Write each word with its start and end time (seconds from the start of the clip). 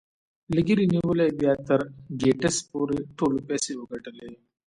له 0.55 0.61
ګيري 0.67 0.85
نيولې 0.93 1.27
بيا 1.39 1.53
تر 1.67 1.79
ګيټس 2.21 2.55
پورې 2.69 2.97
ټولو 3.17 3.37
پيسې 3.47 3.71
وګټلې. 3.75 4.29